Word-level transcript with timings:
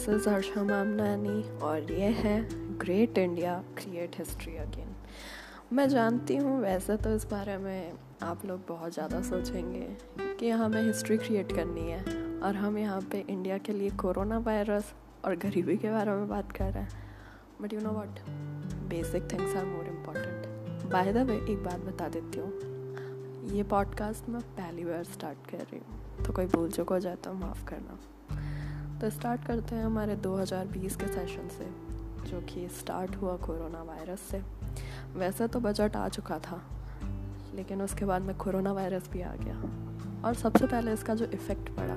This 0.00 0.08
is 0.08 0.28
Harsha 0.28 0.62
Mamnani 0.64 1.58
और 1.60 1.90
ये 1.92 2.06
है 2.16 2.36
great 2.78 3.18
India 3.18 3.54
create 3.78 4.16
history 4.18 4.56
again 4.56 4.94
मैं 5.72 5.88
जानती 5.88 6.36
हूँ, 6.36 6.60
वैसे 6.60 6.96
तो 6.96 7.14
इस 7.14 7.24
बारे 7.24 7.56
में 7.58 7.92
आप 8.22 8.44
लोग 8.46 8.60
बहुत 8.68 8.94
ज़्यादा 8.94 9.20
सोचेंगे 9.22 9.88
कि 10.40 10.50
हमें 10.50 10.82
हिस्ट्री 10.82 11.16
क्रिएट 11.16 11.52
करनी 11.52 11.90
है 11.90 12.00
और 12.40 12.56
हम 12.56 12.78
यहाँ 12.78 13.00
पे 13.12 13.24
इंडिया 13.28 13.58
के 13.58 13.72
लिए 13.72 13.90
कोरोना 14.00 14.38
वायरस 14.38 14.92
और 15.24 15.36
गरीबी 15.36 15.76
के 15.76 15.90
बारे 15.90 16.10
में 16.10 16.28
बात 16.28 16.52
कर 16.52 16.72
रहे 16.72 16.82
हैं. 16.82 17.02
But 17.62 17.72
you 17.72 17.80
know 17.80 17.90
what 17.90 18.20
basic 18.90 19.30
things 19.32 19.56
are 19.56 19.64
more 19.64 19.86
important 19.86 20.90
by 20.92 21.12
the 21.12 21.26
way 21.30 21.36
एक 21.52 21.64
बात 21.64 21.80
बता 21.80 22.08
देती 22.08 22.38
हूँ. 22.38 22.52
ये 23.56 23.62
पॉडकास्ट 23.74 24.28
मैं 24.28 24.40
पहली 24.56 24.84
बार 24.84 25.04
स्टार्ट 25.12 25.50
कर 25.50 25.58
रही 25.58 25.80
हूँ 25.80 26.24
तो 26.24 26.32
कोई 26.32 26.46
भूल 26.46 26.70
चुक 26.70 26.90
हो 26.90 26.98
जाए 26.98 27.16
तो 27.16 27.34
माफ़ 27.34 27.64
करना. 27.64 27.98
तो 29.00 29.08
स्टार्ट 29.10 29.44
करते 29.44 29.74
हैं 29.74 29.84
हमारे 29.84 30.16
2020 30.16 30.96
के 30.96 31.06
सेशन 31.06 31.48
से, 31.48 31.66
जो 32.30 32.40
कि 32.40 32.68
स्टार्ट 32.68 33.16
हुआ 33.16 33.36
कोरोना 33.36 33.82
वायरस 33.82 34.20
से। 34.20 34.42
वैसे 35.14 35.46
तो 35.48 35.60
बजट 35.60 35.96
आ 35.96 36.08
चुका 36.08 36.38
था, 36.38 36.60
लेकिन 37.54 37.82
उसके 37.82 38.04
बाद 38.04 38.22
में 38.22 38.36
कोरोना 38.36 38.72
वायरस 38.72 39.08
भी 39.12 39.20
आ 39.20 39.32
गया। 39.34 39.56
और 40.24 40.34
सबसे 40.34 40.66
पहले 40.66 40.92
इसका 40.92 41.14
जो 41.14 41.24
इफ़ेक्ट 41.24 41.70
पड़ा, 41.70 41.94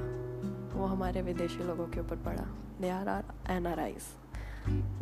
वो 0.80 0.86
हमारे 0.86 1.22
विदेशी 1.22 1.64
लोगों 1.64 1.88
के 1.88 2.00
ऊपर 2.00 2.16
पड़ा 2.16 2.46
they 2.82 2.90
are 2.90 3.08
are 3.10 3.24
N 3.50 3.68
R 3.68 3.80
eyes 3.80 4.04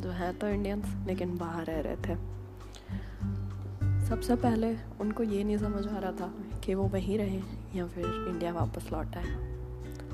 जो 0.02 0.10
हैं 0.10 0.38
तो 0.40 0.48
इंडियंस 0.48 0.96
लेकिन 1.08 1.38
बाहर 1.38 1.66
रह 1.66 1.80
रहे 1.80 1.96
थे। 1.98 2.16
सबसे 4.08 4.36
पहले 4.36 4.76
उनको 5.02 5.24
ये 5.24 5.44
नहीं 5.44 5.58
समझ 5.58 5.88
आ 5.88 5.98
रहा 5.98 6.12
था 6.12 6.34
कि 6.64 6.74
वो 6.76 6.88
वहीं 6.88 7.18
रहें 7.18 7.44
या 7.76 7.88
फिर 7.88 8.06
इंडिया 8.06 8.54
वापस 8.54 8.92
लौट 8.94 9.18
आए। 9.18 9.36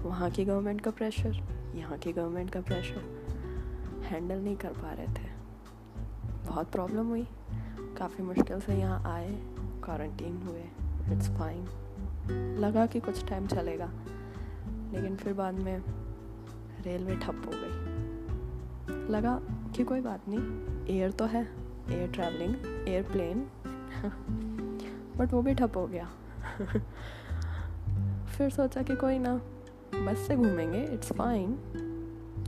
वहाँ 0.03 0.29
की 0.31 0.45
गवर्नमेंट 0.45 0.81
का 0.81 0.91
प्रेशर 0.91 1.41
यहाँ 1.77 1.97
की 1.97 2.13
गवर्नमेंट 2.13 2.49
का 2.49 2.61
प्रेशर 2.61 4.01
हैंडल 4.03 4.35
नहीं 4.35 4.57
कर 4.57 4.69
पा 4.69 4.93
रहे 4.93 5.07
थे। 5.07 5.29
बहुत 6.47 6.71
प्रॉब्लम 6.71 7.07
हुई। 7.07 7.27
काफ़ी 7.97 8.23
मुश्किल 8.23 8.59
से 8.59 8.75
यहाँ 8.75 9.13
आए 9.13 9.29
क्वारंटीन 9.83 10.37
हुए 10.37 10.63
इट्स 11.15 11.29
फाइन 11.29 12.57
लगा 12.59 12.85
कि 12.85 12.99
कुछ 12.99 13.25
टाइम 13.25 13.47
चलेगा, 13.47 13.91
लेकिन 14.93 15.15
फिर 15.15 15.33
बाद 15.33 15.53
में 15.53 15.83
रेलवे 16.81 17.15
ठप 17.15 17.43
हो 17.45 17.51
गई। 17.53 19.13
लगा 19.13 19.39
कि 19.75 19.83
कोई 19.83 20.01
बात 20.01 20.21
नहीं 20.27 20.39
एयर 20.95 21.11
तो 21.11 21.25
है 21.25 21.43
एयर 21.89 22.11
ट्रैवलिंग 22.11 22.55
एयरप्लेन 22.87 23.47
बट 25.17 25.33
वो 25.33 25.41
भी 25.41 25.53
ठप 25.53 25.77
हो 25.77 25.87
गया। 25.87 26.09
फिर 28.25 28.49
सोचा 28.49 28.81
कि 28.81 28.95
कोई 28.95 29.19
ना 29.19 29.41
बस 30.05 30.27
से 30.27 30.35
घूमेंगे 30.35 30.83
इट्स 30.83 31.11
फाइन 31.13 31.55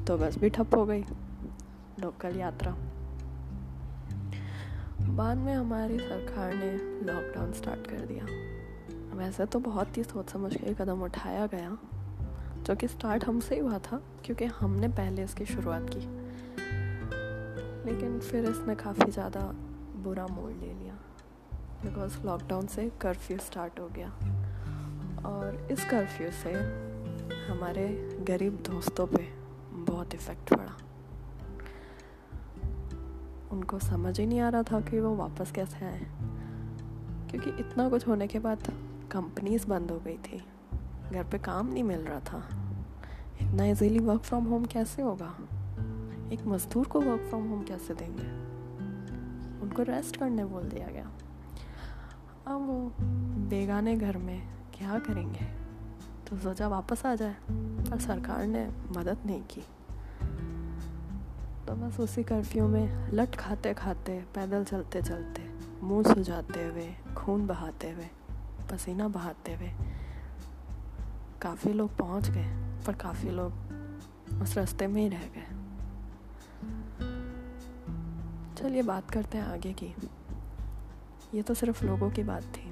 तो 0.07 0.17
बस 0.17 0.37
भी 0.37 0.49
ठप 0.49 0.75
हो 0.75 0.85
गई 0.85 1.03
लोकल 1.99 2.37
यात्रा. 2.37 2.71
बाद 5.09 5.37
में 5.37 5.53
हमारी 5.53 5.99
सरकार 5.99 6.53
ने 6.53 6.71
लॉकडाउन 7.05 7.51
स्टार्ट 7.53 7.87
कर 7.87 8.05
दिया. 8.05 8.25
वैसे 9.17 9.45
तो 9.45 9.59
बहुत 9.59 9.97
ही 9.97 10.03
सोच 10.03 10.29
समझ 10.29 10.55
के 10.55 10.73
कदम 10.73 11.01
उठाया 11.03 11.45
गया, 11.45 11.77
जो 12.65 12.75
कि 12.75 12.87
स्टार्ट 12.87 13.25
हमसे 13.25 13.55
ही 13.55 13.61
हुआ 13.61 13.77
था, 13.77 14.01
क्योंकि 14.25 14.45
हमने 14.45 14.87
पहले 14.87 15.23
इसकी 15.23 15.45
शुरुआत 15.45 15.89
की. 15.89 16.05
लेकिन 17.85 18.19
फिर 18.19 18.45
इसने 18.45 18.75
काफ़ी 18.75 19.11
ज़्यादा 19.11 19.41
बुरा 20.03 20.27
मोड़ 20.27 20.51
ले 20.51 20.73
लिया 20.73 20.93
बिकॉज़ 21.83 22.17
लॉकडाउन 22.25 22.67
से 22.67 22.91
कर्फ्यू 23.01 23.37
स्टार्ट 23.37 23.79
हो 23.79 23.87
गया. 23.87 24.09
और 25.25 25.67
इस 25.71 25.85
कर्फ्यू 25.85 26.31
से 26.31 26.53
हमारे 27.33 28.17
गरीब 28.27 28.53
दोस्तों 28.53 29.07
पे 29.07 29.33
बहुत 29.73 30.13
इफ़ेक्ट 30.13 30.53
पड़ा। 30.53 30.77
उनको 33.51 33.79
समझ 33.79 34.19
ही 34.19 34.25
नहीं 34.25 34.39
आ 34.39 34.49
रहा 34.49 34.63
था 34.63 34.81
कि 34.81 34.99
वो 34.99 35.15
वापस 35.15 35.51
कैसे 35.51 35.85
आए। 35.85 36.07
क्योंकि 37.29 37.49
इतना 37.49 37.89
कुछ 37.89 38.07
होने 38.07 38.27
के 38.27 38.39
बाद 38.39 38.63
कंपनीज़ 39.11 39.67
बंद 39.67 39.91
हो 39.91 39.99
गई 39.99 40.17
थी। 40.17 40.45
घर 41.11 41.25
पे 41.31 41.37
काम 41.37 41.73
नहीं 41.73 41.83
मिल 41.83 41.99
रहा 41.99 42.19
था। 42.19 42.49
इतना 43.41 43.65
इजीली 43.65 43.99
वर्क 43.99 44.21
फ्रॉम 44.21 44.45
होम 44.45 44.65
कैसे 44.65 45.01
होगा? 45.01 45.35
एक 46.33 46.39
मजदूर 46.45 46.87
को 46.87 47.01
वर्क 47.01 47.21
फ्रॉम 47.21 47.49
होम 47.49 47.63
कैसे 47.63 47.93
देंगे? 47.93 48.49
उनको 49.61 49.83
रेस्ट 49.83 50.17
करने 50.17 50.45
बोल 50.45 50.63
दिया 50.63 50.87
गया। 50.87 51.11
अब 52.47 52.67
वो 52.67 52.93
बेगाने 53.49 53.95
घर 53.95 54.17
में 54.17 54.53
क्या 54.73 54.99
करेंगे? 54.99 55.68
तो 56.29 56.37
सोचा 56.37 56.67
वापस 56.67 57.05
आ 57.05 57.15
जाए। 57.15 57.35
पर 57.89 57.99
सरकार 57.99 58.47
ने 58.47 58.71
मदद 58.97 59.17
नहीं 59.25 59.41
की। 59.41 59.61
तो 61.67 61.75
बस 61.75 61.99
उसी 61.99 62.23
कर्फ्यू 62.23 62.67
में 62.67 63.11
लट 63.11 63.35
खाते 63.35 63.73
खाते, 63.73 64.25
पैदल 64.35 64.63
चलते 64.63 65.01
चलते, 65.01 65.51
मुँह 65.83 66.13
सुझाते 66.13 66.67
हुए, 66.67 66.95
खून 67.17 67.47
बहाते 67.47 67.91
हुए, 67.91 68.09
पसीना 68.71 69.07
बहाते 69.07 69.55
हुए, 69.55 69.71
काफ़ी 71.41 71.73
लोग 71.73 71.97
पहुँच 71.97 72.29
गए, 72.29 72.79
पर 72.87 72.93
काफ़ी 72.93 73.29
लोग 73.29 73.53
उस 74.41 74.57
रास्ते 74.57 74.87
में 74.87 75.01
ही 75.01 75.09
रह 75.09 75.21
गए। 75.21 75.47
चलिए 78.57 78.81
बात 78.81 79.11
करते 79.11 79.37
हैं 79.37 79.45
आगे 79.45 79.73
की। 79.73 79.95
ये 81.33 81.41
तो 81.41 81.53
सिर्फ़ 81.53 81.85
लोगों 81.85 82.11
की 82.11 82.23
बात 82.23 82.43
थी। 82.43 82.71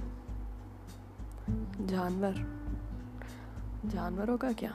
जानवर। 1.85 2.57
जानवरों 3.85 4.37
का 4.37 4.51
क्या? 4.51 4.73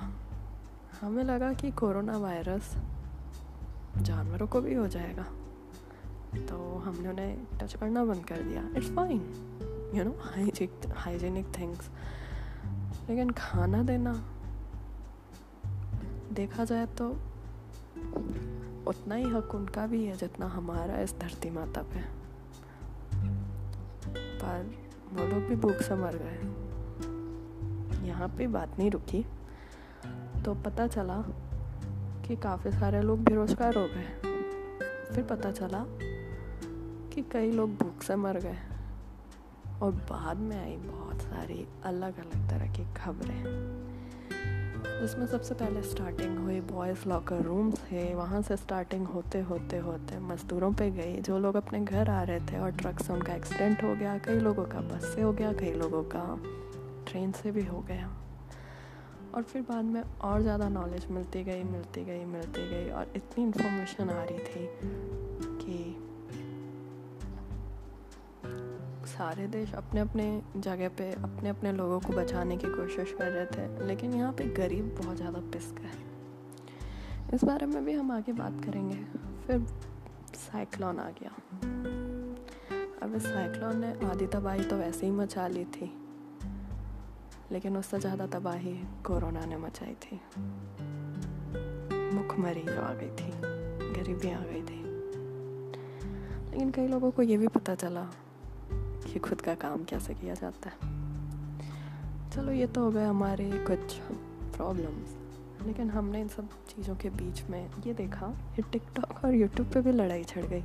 हमें 1.00 1.24
लगा 1.24 1.52
कि 1.52 1.70
कोरोना 1.70 2.16
वायरस 2.18 2.74
जानवरों 3.98 4.46
को 4.46 4.60
भी 4.60 4.74
हो 4.74 4.86
जाएगा। 4.88 5.22
तो 6.40 6.78
हमने 6.78 7.08
उन्हें 7.08 7.58
टच 7.58 7.74
करना 7.74 8.04
बंद 8.04 8.24
कर 8.24 8.42
दिया। 8.42 8.62
It's 8.76 8.90
fine 8.90 9.92
you 9.94 10.04
know 10.04 10.14
hygienic 10.20 10.70
hygienic 10.96 11.46
things 11.58 11.90
लेकिन 13.08 13.30
खाना 13.30 13.82
देना, 13.82 14.12
देखा 16.32 16.64
जाए 16.64 16.86
तो 16.86 17.10
उतना 18.86 19.14
ही 19.14 19.24
हक 19.24 19.54
उनका 19.54 19.86
भी 19.86 20.04
है 20.04 20.16
जितना 20.16 20.46
हमारा 20.46 21.00
इस 21.00 21.14
धरती 21.18 21.50
माता 21.50 21.82
पे। 21.82 22.02
पर 24.38 24.74
वो 25.12 25.26
लोग 25.26 25.48
भी 25.48 25.56
भूख 25.56 25.82
से 25.82 25.94
मर 25.94 26.16
गए। 26.16 26.71
यहाँ 28.04 28.28
पे 28.28 28.46
बात 28.46 28.78
नहीं 28.78 28.90
रुकी। 28.90 29.26
तो 30.44 30.54
पता 30.54 30.86
चला 30.86 31.24
कि 32.26 32.36
काफ़ी 32.36 32.70
सारे 32.70 33.02
लोग 33.02 33.24
बेरोजगार 33.24 33.78
हो 33.78 33.86
गए। 33.86 34.32
फिर 35.14 35.24
पता 35.24 35.50
चला 35.50 35.84
कि 37.12 37.22
कई 37.22 37.50
लोग 37.50 37.76
भूख 37.76 38.02
से 38.02 38.16
मर 38.16 38.38
गए। 38.38 38.58
और 39.82 39.92
बाद 39.92 40.36
में 40.36 40.62
आई 40.62 40.76
बहुत 40.76 41.22
सारी 41.22 41.68
अलग 41.84 42.18
अलग 42.18 42.50
तरह 42.50 42.72
की 42.72 42.94
खबरें। 42.94 43.42
जिसमें 45.00 45.26
सबसे 45.26 45.54
पहले 45.54 45.82
स्टार्टिंग 45.82 46.38
हुई 46.38 46.60
बॉयज़ 46.60 47.08
लॉकर 47.08 47.42
रूम 47.42 47.70
से। 47.70 48.14
वहाँ 48.14 48.42
से 48.42 48.56
स्टार्टिंग 48.56 49.06
होते 49.06 49.40
होते 49.40 49.78
होते 49.78 50.18
मज़दूरों 50.18 50.72
पे 50.72 50.90
गई। 50.90 51.20
जो 51.20 51.38
लोग 51.38 51.54
अपने 51.56 51.80
घर 51.80 52.10
आ 52.10 52.22
रहे 52.22 52.40
थे 52.40 52.58
और 52.58 52.70
ट्रक 52.70 53.00
से 53.00 53.12
उनका 53.12 53.34
एक्सीडेंट 53.34 53.84
हो 53.84 53.94
गया, 53.94 54.18
कई 54.18 54.38
लोगों 54.38 54.64
का 54.64 54.80
बस 54.80 55.04
से 55.04 55.22
हो 55.22 55.32
गया, 55.32 55.52
कई 55.52 55.72
लोगों 55.72 56.02
का 56.02 56.42
ट्रेन 57.06 57.32
से 57.32 57.50
भी 57.50 57.64
हो 57.64 57.80
गया। 57.80 58.10
और 59.34 59.42
फिर 59.42 59.62
बाद 59.62 59.84
में 59.84 60.02
और 60.02 60.42
ज़्यादा 60.42 60.68
नॉलेज 60.68 61.06
मिलती 61.10 61.42
गई 61.44 61.62
मिलती 61.64 62.04
गई 62.04 62.24
मिलती 62.26 62.68
गई 62.70 62.90
और 62.90 63.12
इतनी 63.16 63.44
इन्फॉर्मेशन 63.44 64.10
आ 64.10 64.22
रही 64.22 64.38
थी 64.38 64.68
कि 65.58 65.96
सारे 69.08 69.46
देश 69.46 69.72
अपने 69.74 70.00
अपने 70.00 70.26
जगह 70.58 70.88
पे 70.88 71.10
अपने 71.14 71.48
अपने 71.48 71.72
लोगों 71.72 71.98
को 72.00 72.12
बचाने 72.12 72.56
की 72.56 72.68
कोशिश 72.68 73.14
कर 73.18 73.30
रहे 73.30 73.46
थे। 73.46 73.86
लेकिन 73.86 74.14
यहाँ 74.14 74.32
पे 74.32 74.44
गरीब 74.54 74.94
बहुत 75.00 75.16
ज़्यादा 75.16 75.40
पिस 75.52 75.72
गए 75.72 77.34
इस 77.34 77.44
बारे 77.44 77.66
में 77.66 77.84
भी 77.84 77.92
हम 77.92 78.10
आगे 78.12 78.32
बात 78.32 78.64
करेंगे। 78.64 78.96
फिर 79.46 79.66
साइक्लोन 80.36 80.98
आ 80.98 81.08
गया। 81.20 81.30
अब 83.02 83.14
इस 83.16 83.22
साइक्लोन 83.24 83.80
ने 83.80 83.92
आधी 84.06 84.26
तबाही 84.28 84.64
तो 84.64 84.76
वैसे 84.76 85.06
ही 85.06 85.12
मचा 85.12 85.46
ली 85.48 85.64
थी। 85.66 85.92
लेकिन 87.52 87.76
उससे 87.76 87.98
ज़्यादा 88.00 88.26
तबाही 88.26 88.72
कोरोना 89.06 89.44
ने 89.44 89.56
मचाई 89.56 89.94
थी। 89.94 90.20
मुखमरी 92.14 92.62
जो 92.62 92.80
आ 92.80 92.92
गई 92.94 93.10
थी, 93.10 93.30
गरीबी 93.92 94.30
आ 94.30 94.40
गई 94.40 94.62
थी। 94.62 94.80
लेकिन 96.50 96.70
कई 96.70 96.86
लोगों 96.88 97.10
को 97.10 97.22
ये 97.22 97.36
भी 97.36 97.48
पता 97.48 97.74
चला 97.74 98.10
कि 99.04 99.18
खुद 99.18 99.40
का 99.40 99.54
काम 99.54 99.84
कैसे 99.84 100.14
किया 100.14 100.34
जाता 100.34 100.70
है। 100.70 100.90
चलो, 102.30 102.52
ये 102.52 102.66
तो 102.66 102.84
हो 102.84 102.90
गए 102.90 103.04
हमारे 103.04 103.50
कुछ 103.66 103.94
प्रॉब्लम्स 104.56 105.16
लेकिन 105.66 105.90
हमने 105.90 106.20
इन 106.20 106.28
सब 106.28 106.48
चीज़ों 106.68 106.94
के 106.96 107.10
बीच 107.10 107.42
में 107.50 107.70
ये 107.86 107.92
देखा 107.94 108.26
कि 108.56 108.62
टिकटॉक 108.62 109.24
और 109.24 109.34
यूट्यूब 109.34 109.68
पे 109.68 109.80
भी 109.80 109.92
लड़ाई 109.92 110.24
छड़ 110.24 110.44
गई। 110.44 110.62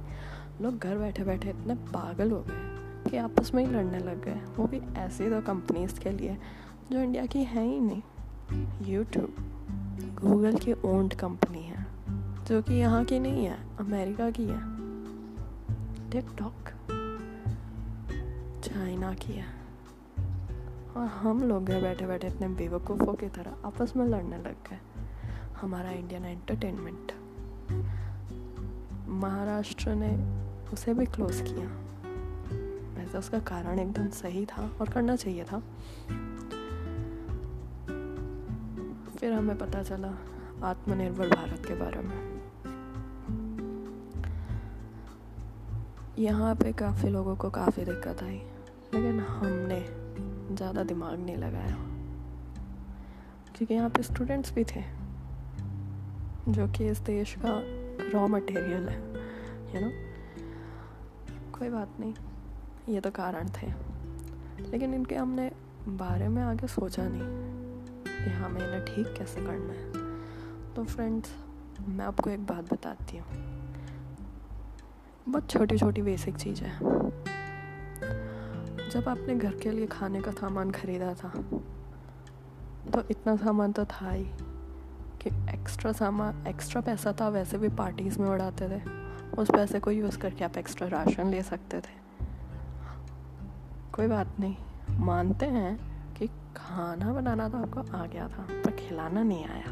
लोग 0.61 0.77
घर 0.77 0.97
बैठे 0.97 1.23
बैठे 1.23 1.49
इतने 1.49 1.75
पागल 1.75 2.31
हो 2.31 2.43
गए 2.47 3.09
कि 3.09 3.17
आपस 3.17 3.53
में 3.53 3.65
ही 3.65 3.71
लड़ने 3.71 3.99
लग 3.99 4.23
गए। 4.25 4.41
वो 4.55 4.67
भी 4.67 4.81
ऐसी 4.97 5.29
तो 5.29 5.41
कंपनीज़ 5.41 5.99
के 5.99 6.09
लिए। 6.09 6.37
जो 6.91 6.99
इंडिया 6.99 7.25
की 7.25 7.43
है 7.43 7.63
ही 7.63 7.79
नहीं 7.79 8.91
यूट्यूब 8.91 9.35
गूगल 10.21 10.57
की 10.57 10.73
ओन्ड 10.73 11.13
कंपनी 11.13 11.63
है, 11.63 11.85
जो 12.47 12.61
कि 12.61 12.73
यहाँ 12.73 13.03
की 13.05 13.19
नहीं 13.19 13.45
है 13.45 13.57
अमेरिका 13.79 14.29
की 14.31 14.43
है 14.43 14.59
टिकटॉक 16.11 16.69
चाइना 18.63 19.13
की 19.13 19.33
है। 19.33 19.45
और 20.97 21.05
हम 21.05 21.43
लोग 21.43 21.65
घर 21.65 21.81
बैठे 21.81 22.05
बैठे 22.07 22.27
इतने 22.27 22.47
बेवकूफ़ों 22.47 23.13
की 23.13 23.27
तरह 23.29 23.67
आपस 23.67 23.93
में 23.95 24.05
लड़ने 24.05 24.37
लग 24.37 24.69
गए। 24.69 24.79
हमारा 25.61 25.91
इंडियन 25.91 26.25
एंटरटेनमेंट 26.25 27.11
महाराष्ट्र 29.07 29.95
ने 29.95 30.15
उसे 30.73 30.93
भी 30.93 31.05
क्लोज 31.05 31.41
किया। 31.41 31.67
वैसे 32.97 33.17
उसका 33.17 33.39
कारण 33.39 33.79
एकदम 33.79 34.07
सही 34.07 34.45
था 34.45 34.71
और 34.81 34.89
करना 34.89 35.15
चाहिए 35.15 35.43
था। 35.43 35.61
फिर 39.19 39.33
हमें 39.33 39.57
पता 39.57 39.81
चला 39.83 40.07
आत्मनिर्भर 40.63 41.27
भारत 41.29 41.65
के 41.65 41.75
बारे 41.75 42.01
में। 42.01 42.15
यहाँ 46.19 46.53
पे 46.55 46.71
काफ़ी 46.73 47.09
लोगों 47.09 47.35
को 47.35 47.49
काफ़ी 47.49 47.85
दिक्कत 47.85 48.23
आई, 48.23 48.35
लेकिन 48.93 49.19
हमने 49.21 49.79
ज़्यादा 50.55 50.83
दिमाग 50.83 51.19
नहीं 51.19 51.35
लगाया। 51.37 51.75
क्योंकि 53.55 53.73
यहाँ 53.73 53.89
पे 53.89 54.03
स्टूडेंट्स 54.03 54.53
भी 54.53 54.63
थे, 54.65 54.83
जो 56.49 56.67
कि 56.67 56.87
इस 56.87 56.99
देश 57.01 57.35
का 57.39 57.59
रॉ 58.13 58.27
मटेरियल 58.27 58.89
है 58.89 58.97
यू 59.73 59.81
नो 59.81 59.91
कोई 61.59 61.69
बात 61.69 61.99
नहीं, 61.99 62.13
ये 62.89 62.99
तो 62.99 63.11
कारण 63.11 63.49
थे। 63.51 63.67
लेकिन 64.61 64.93
इनके 64.93 65.15
हमने 65.15 65.51
बारे 65.89 66.27
में 66.27 66.41
आगे 66.43 66.67
सोचा 66.67 67.07
नहीं। 67.07 67.56
कि 68.27 68.33
हमें 68.33 68.61
इन्हें 68.61 68.83
ठीक 68.85 69.13
कैसे 69.17 69.41
करना 69.41 69.73
है। 69.73 70.73
तो 70.73 70.83
फ्रेंड्स 70.83 71.35
मैं 71.87 72.05
आपको 72.05 72.29
एक 72.29 72.45
बात 72.45 72.73
बताती 72.73 73.17
हूँ। 73.17 73.27
बहुत 75.29 75.49
छोटी 75.49 75.77
छोटी 75.77 76.01
बेसिक 76.01 76.35
चीज़ 76.35 76.63
है। 76.63 76.79
जब 78.89 79.09
आपने 79.09 79.35
घर 79.35 79.55
के 79.55 79.71
लिए 79.71 79.87
खाने 79.87 80.21
का 80.21 80.31
सामान 80.31 80.71
खरीदा 80.71 81.13
था 81.13 81.29
तो 82.93 83.03
इतना 83.11 83.35
सामान 83.35 83.71
तो 83.71 83.85
था 83.85 84.11
ही 84.11 84.25
कि 85.21 85.29
एक्स्ट्रा 85.53 85.91
सामान 85.91 86.47
एक्स्ट्रा 86.47 86.81
पैसा 86.81 87.13
था 87.21 87.29
वैसे 87.29 87.57
भी 87.57 87.69
पार्टीज़ 87.69 88.19
में 88.19 88.29
उड़ाते 88.29 88.69
थे। 88.69 88.81
उस 89.37 89.51
पैसे 89.51 89.79
को 89.79 89.91
यूज़ 89.91 90.17
करके 90.17 90.45
आप 90.45 90.57
एक्स्ट्रा 90.57 90.87
राशन 90.87 91.27
ले 91.27 91.43
सकते 91.43 91.79
थे। 91.79 92.25
कोई 93.93 94.07
बात 94.07 94.39
नहीं, 94.39 94.55
मानते 94.99 95.45
हैं। 95.45 95.96
खाना 96.57 97.13
बनाना 97.13 97.47
तो 97.49 97.57
आपको 97.57 97.97
आ 97.97 98.05
गया 98.05 98.27
था, 98.27 98.47
पर 98.65 98.71
खिलाना 98.71 99.23
नहीं 99.23 99.45
आया। 99.45 99.71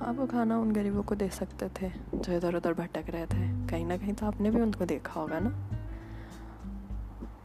आप 0.00 0.16
वो 0.16 0.26
खाना 0.26 0.58
उन 0.58 0.72
गरीबों 0.72 1.02
को 1.02 1.14
दे 1.14 1.28
सकते 1.30 1.68
थे, 1.80 1.90
जो 2.14 2.32
इधर 2.32 2.56
उधर 2.56 2.74
भटक 2.74 3.10
रहे 3.10 3.26
थे। 3.26 3.48
कहीं 3.66 3.86
ना 3.86 3.96
कहीं 3.96 4.12
तो 4.12 4.26
आपने 4.26 4.50
भी 4.50 4.60
उनको 4.60 4.84
देखा 4.84 5.20
होगा 5.20 5.38
ना। 5.38 5.50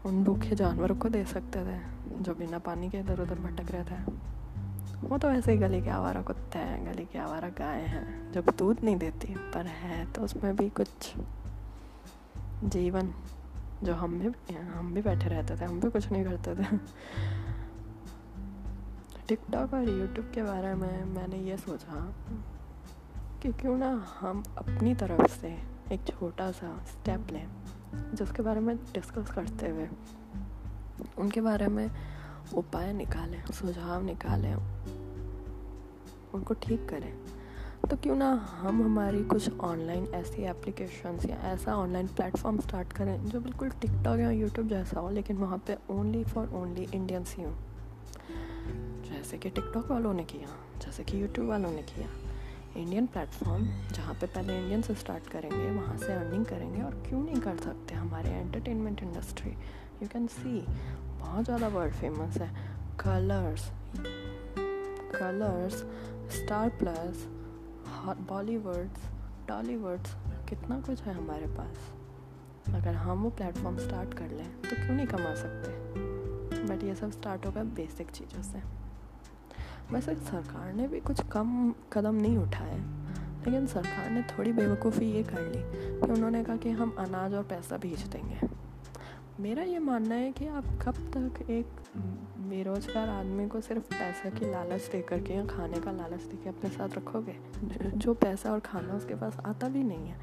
उन 0.05 0.23
भूखे 0.23 0.55
जानवरों 0.55 0.95
को 0.95 1.09
दे 1.09 1.23
सकते 1.25 1.65
थे, 1.65 1.79
जो 2.23 2.35
बिना 2.35 2.59
पानी 2.59 2.89
के 2.89 2.97
इधर 2.97 3.21
उधर 3.21 3.39
भटक 3.39 3.71
रहे 3.71 3.83
थे। 3.83 5.07
वो 5.07 5.17
तो 5.17 5.27
वैसे 5.27 5.51
ही 5.51 5.57
गली 5.57 5.81
के 5.81 5.89
आवारा 5.89 6.21
कुत्ते 6.21 6.59
हैं, 6.59 6.85
गली 6.85 7.05
के 7.05 7.19
आवारा 7.19 7.49
गाय 7.49 7.81
हैं, 7.81 8.31
जो 8.31 8.41
दूध 8.41 8.83
नहीं 8.83 8.95
देती, 8.95 9.35
पर 9.53 9.65
है 9.65 10.05
तो 10.13 10.21
उसमें 10.21 10.55
भी 10.55 10.69
कुछ 10.69 11.13
जीवन, 12.65 13.13
जो 13.83 13.93
हम 13.93 14.19
भी 14.19 14.55
हम 14.55 14.93
भी 14.93 15.01
बैठे 15.01 15.29
रहते 15.29 15.55
थे, 15.55 15.65
हम 15.65 15.79
भी 15.79 15.89
कुछ 15.89 16.11
नहीं 16.11 16.23
करते 16.25 16.55
थे। 16.55 16.77
टिकटॉक 19.27 19.73
और 19.73 19.89
यूट्यूब 19.89 20.31
के 20.35 20.43
बारे 20.43 20.73
में 20.75 21.05
मैंने 21.05 21.37
ये 21.37 21.57
सोचा 21.57 22.15
कि 23.41 23.51
क्यों 23.51 23.77
ना 23.77 23.89
हम 24.19 24.43
अपनी 24.57 24.95
तरफ़ 24.95 25.27
से 25.41 25.47
एक 25.91 25.99
छोटा 26.07 26.51
सा 26.51 26.85
स्टेप 26.85 27.31
लें, 27.31 27.47
जिसके 28.13 28.43
बारे 28.43 28.59
में 28.59 28.75
डिस्कस 28.77 29.31
करते 29.31 29.69
हुए। 29.69 29.87
उनके 31.17 31.41
बारे 31.41 31.67
में 31.67 31.91
उपाय 32.53 32.93
निकालें, 32.93 33.45
सुझाव 33.45 34.03
निकालें, 34.03 34.55
उनको 36.33 36.53
ठीक 36.53 36.89
करें। 36.89 37.13
तो 37.89 37.97
क्यों 37.97 38.15
ना 38.15 38.31
हम 38.31 38.83
हमारी 38.83 39.23
कुछ 39.23 39.59
ऑनलाइन 39.59 40.05
ऐसी 40.05 40.41
एप्लीकेशंस 40.41 41.25
या 41.25 41.35
ऐसा 41.35 41.75
ऑनलाइन 41.75 42.07
प्लेटफॉर्म 42.07 42.59
स्टार्ट 42.59 42.93
करें, 42.93 43.25
जो 43.25 43.39
बिल्कुल 43.39 43.69
टिकटॉक 43.69 44.19
या 44.19 44.31
यूट्यूब 44.31 44.67
जैसा 44.67 44.99
हो, 44.99 45.09
लेकिन 45.09 45.37
वहाँ 45.37 45.57
पे 45.57 45.77
ओनली 45.89 46.23
फॉर 46.23 46.49
ओनली 46.53 46.87
इंडियंस 46.93 47.35
ही 47.35 47.43
हो। 47.43 47.55
जैसे 49.25 49.37
कि 49.37 49.49
टिकटॉक 49.49 49.89
वालों 49.91 50.13
ने 50.13 50.23
किया, 50.23 50.47
जैसे 50.81 51.03
कि 51.03 51.21
यूट्यूब 51.21 51.47
वालों 51.49 51.69
ने 51.71 51.81
किया। 51.83 52.07
इंडियन 52.77 53.05
प्लेटफॉर्म 53.07 53.63
जहाँ 53.93 54.13
पे 54.13 54.27
पहले 54.27 54.57
इंडियन 54.57 54.81
से 54.81 54.95
स्टार्ट 54.95 55.27
करेंगे, 55.27 55.69
वहाँ 55.69 55.97
से 55.97 56.11
अर्निंग 56.13 56.45
करेंगे 56.45 56.81
और 56.81 56.95
क्यों 57.07 57.21
नहीं 57.23 57.39
कर 57.41 57.57
सकते 57.57 57.95
हमारे 57.95 58.31
entertainment 58.31 59.01
industry 59.03 59.51
you 60.01 60.07
can 60.07 60.27
see 60.27 60.59
बहुत 60.59 61.45
ज़्यादा 61.45 61.67
वर्ल्ड 61.67 61.93
फ़ेमस 61.93 62.37
है। 62.37 62.49
Colors 62.99 63.65
Colors 65.15 65.83
Star 66.35 66.69
Plus 66.79 67.25
Bollywoods 68.29 69.09
Tollywoods 69.47 70.15
कितना 70.49 70.79
कुछ 70.81 71.01
है 71.03 71.13
हमारे 71.15 71.47
पास। 71.57 72.73
अगर 72.75 72.95
हम 72.97 73.23
वो 73.23 73.29
प्लेटफॉर्म 73.31 73.77
स्टार्ट 73.79 74.13
कर 74.13 74.29
लें 74.29 74.47
तो 74.61 74.75
क्यों 74.75 74.95
नहीं 74.95 75.07
कमा 75.07 75.35
सकते? 75.35 76.63
बट 76.65 76.83
ये 76.83 76.95
सब 76.95 77.11
स्टार्ट 77.11 77.45
होगा 77.45 77.63
बेसिक 77.75 78.11
चीज़ों 78.11 78.41
से। 78.43 78.84
वैसे 79.91 80.15
सरकार 80.15 80.73
ने 80.73 80.87
भी 80.87 80.99
कुछ 80.99 81.21
कम 81.31 81.73
कदम 81.93 82.15
नहीं 82.15 82.37
उठाए, 82.37 82.77
लेकिन 83.45 83.67
सरकार 83.67 84.09
ने 84.09 84.21
थोड़ी 84.29 84.51
बेवकूफ़ी 84.51 85.11
ये 85.11 85.23
कर 85.23 85.41
ली 85.41 85.61
कि 85.99 86.11
उन्होंने 86.11 86.43
कहा 86.43 86.55
कि 86.55 86.69
हम 86.71 86.95
अनाज 86.99 87.33
और 87.33 87.43
पैसा 87.43 87.77
भेज 87.77 88.03
देंगे। 88.07 88.47
मेरा 89.39 89.63
ये 89.63 89.79
मानना 89.79 90.15
है 90.15 90.31
कि 90.31 90.47
आप 90.47 90.65
कब 90.81 90.95
तक 91.13 91.49
एक 91.49 91.65
बेरोजगार 92.49 93.09
आदमी 93.09 93.47
को 93.47 93.61
सिर्फ़ 93.61 93.83
पैसा 93.89 94.29
की 94.29 94.51
लालच 94.51 94.89
दे 94.91 95.01
करके 95.01 95.33
या 95.33 95.45
खाने 95.45 95.79
का 95.79 95.91
लालच 95.91 96.23
दे 96.23 96.37
के 96.37 96.49
अपने 96.49 96.69
साथ 96.69 96.89
रखोगे? 96.89 97.35
जो 97.95 98.13
पैसा 98.13 98.51
और 98.51 98.59
खाना 98.59 98.93
उसके 98.93 99.15
पास 99.15 99.37
आता 99.45 99.67
भी 99.67 99.83
नहीं 99.83 100.07
है, 100.07 100.17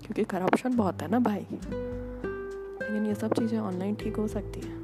क्योंकि 0.00 0.24
करप्शन 0.24 0.76
बहुत 0.76 1.02
है 1.02 1.10
ना 1.10 1.18
भाई। 1.18 1.46
लेकिन 1.50 3.06
ये 3.06 3.14
सब 3.14 3.34
चीज़ें 3.34 3.58
ऑनलाइन 3.58 3.94
ठीक 3.94 4.16
हो 4.16 4.26
सकती 4.28 4.60
हैं। 4.60 4.80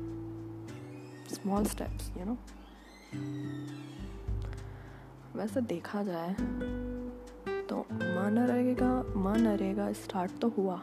स्मॉल 1.33 1.64
स्टेप्स 1.67 2.12
यू 2.19 2.25
नो 2.25 2.37
वैसे 5.37 5.61
देखा 5.61 6.03
जाए 6.03 6.35
तो 7.69 7.77
माँ 7.93 8.31
नरेगा 8.31 8.91
माँ 9.17 9.37
नरेगा 9.39 9.93
स्टार्ट 9.93 10.39
तो 10.41 10.49
हुआ। 10.49 10.81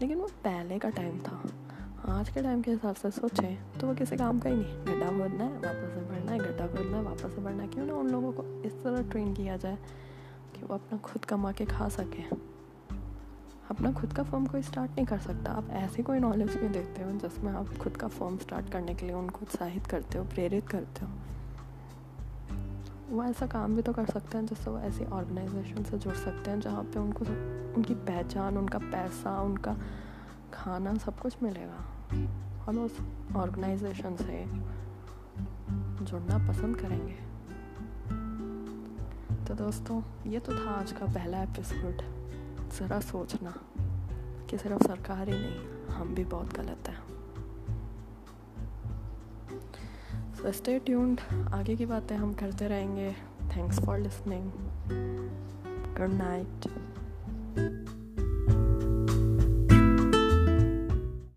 लेकिन 0.00 0.18
वो 0.18 0.26
पहले 0.44 0.78
का 0.78 0.90
टाइम 0.90 1.18
था। 1.18 1.42
आज 2.08 2.28
के 2.28 2.42
टाइम 2.42 2.62
के 2.62 2.70
हिसाब 2.70 2.94
से 2.94 3.10
सोचें 3.10 3.78
तो 3.78 3.86
वो 3.86 3.94
किसी 3.94 4.16
काम 4.16 4.38
का 4.38 4.50
ही 4.50 4.56
नहीं। 4.56 4.78
गड्ढा 4.84 5.06
खोदना 5.08 5.44
है, 5.44 5.52
वापस 5.52 5.94
से 5.94 6.00
भरना 6.00 6.32
है, 6.32 6.38
गड्ढा 6.38 6.66
खोदना 6.66 6.96
है, 6.96 7.02
वापस 7.02 7.22
से 7.22 7.42
भरना 7.42 7.62
है। 7.62 7.68
क्यों 7.68 7.86
ना 7.86 7.94
उन 7.94 8.10
लोगों 8.10 8.32
को 8.32 8.62
इस 8.62 8.72
तरह 8.74 9.02
ट्रेन 9.10 9.34
किया 9.34 9.56
जाए 9.56 9.78
कि 10.54 10.62
वो 10.62 10.74
अपना 10.74 10.98
खुद 10.98 11.24
कमा 11.24 11.52
के 11.52 11.64
खा 11.64 11.88
सकें। 11.88 12.24
अपना 13.70 13.92
खुद 13.92 14.12
का 14.12 14.22
फॉर्म 14.22 14.46
कोई 14.46 14.62
स्टार्ट 14.62 14.90
नहीं 14.90 15.06
कर 15.06 15.18
सकता। 15.18 15.52
आप 15.52 15.70
ऐसी 15.70 16.02
कोई 16.02 16.18
नॉलेज 16.18 16.56
भी 16.56 16.68
देते 16.68 17.02
हो 17.02 17.10
जिसमें 17.18 17.52
आप 17.52 17.76
खुद 17.78 17.96
का 17.96 18.08
फॉर्म 18.08 18.38
स्टार्ट 18.38 18.70
करने 18.72 18.94
के 18.94 19.06
लिए 19.06 19.14
उनको 19.14 19.40
उत्साहित 19.42 19.86
करते 19.86 20.18
हो, 20.18 20.24
प्रेरित 20.24 20.68
करते 20.68 21.04
हो। 21.04 21.10
वो 23.10 23.24
ऐसा 23.24 23.46
काम 23.46 23.76
भी 23.76 23.82
तो 23.82 23.92
कर 23.92 24.06
सकते 24.06 24.38
हैं 24.38 24.46
जिससे 24.46 24.70
वो 24.70 24.78
ऐसी 24.78 25.04
ऑर्गेनाइजेशन 25.04 25.84
से 25.84 25.98
जुड़ 25.98 26.14
सकते 26.14 26.50
हैं 26.50 26.60
जहाँ 26.60 26.84
पे 26.84 26.98
उनको 26.98 27.24
उनकी 27.76 27.94
पहचान, 27.94 28.58
उनका 28.58 28.78
पैसा, 28.78 29.40
उनका 29.40 29.76
खाना 30.54 30.94
सब 30.94 31.18
कुछ 31.18 31.36
मिलेगा। 31.42 31.78
हम 32.62 32.78
उस 32.78 32.98
ऑर्गेनाइजेशन 33.36 34.16
से 34.16 34.44
जुड़ना 36.04 36.48
पसंद 36.48 36.76
करेंगे। 36.76 37.16
तो 39.44 39.54
दोस्तों, 39.54 40.02
ये 40.26 40.38
तो 40.38 40.52
था 40.52 40.70
आज 40.70 40.92
का 40.92 41.06
पहला 41.06 41.42
एपिसोड 41.42 42.02
ज़रा 42.72 43.00
सोचना 43.00 43.54
कि 44.50 44.58
सिर्फ़ 44.58 44.86
सरकार 44.86 45.28
ही 45.28 45.38
नहीं, 45.38 45.88
हम 45.88 46.14
भी 46.14 46.24
बहुत 46.24 46.56
गलत 46.56 46.88
हैं। 46.88 47.17
सो 50.38 50.50
स्टे 50.52 50.78
ट्यून्ड 50.78 51.20
आगे 51.54 51.74
की 51.76 51.86
बातें 51.86 52.14
हम 52.16 52.32
करते 52.32 52.66
रहेंगे. 52.68 53.10
Thanks 53.56 53.80
for 53.80 53.98
listening 53.98 54.50
good 55.98 56.12
night 56.12 56.66